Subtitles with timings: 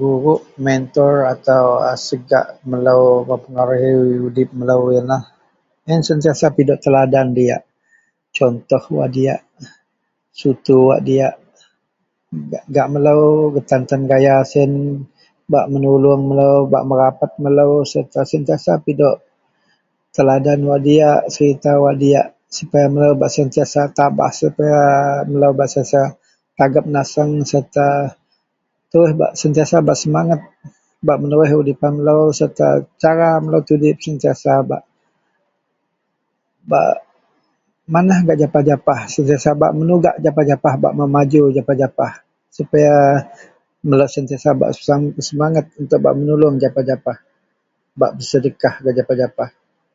[0.00, 0.34] Guru,
[0.66, 3.92] mentor atau a segak melou mempengaruhi
[4.26, 5.30] udip melou yenlah a
[5.88, 7.62] yen sentiasa pidok teladan diyak.
[8.36, 9.40] Contoh wak diyak,
[10.38, 11.34] sutu wak diyak
[12.74, 13.22] gak melou
[13.54, 14.72] betan-tan gaya siyen
[15.52, 19.16] bak menuluong melou bak merapet melou sereta sentiasa pidok
[20.14, 22.26] teladan wak diyak, serita wak diyak
[22.56, 24.82] supaya melou bak sentiasa tabah, supaya
[25.30, 26.14] melou sentiasa bak
[26.58, 27.90] tagep naseng sereta
[28.90, 30.40] terus bak sentiasa bak semenget
[31.06, 32.68] bak menerus udipan melou sereta
[33.00, 34.82] cara melou tudip sentiasa bak
[36.70, 36.92] bak
[37.92, 42.12] manah gak japah-japah, sentiasa bak menugak japah-japah, bak memaju japah-japah
[42.56, 42.94] supaya
[43.84, 44.72] melou sentiasa bak
[45.12, 47.18] bersemenget untuk bak menuluong japah-japah
[48.00, 49.50] bak pesedekah gak japah-japah.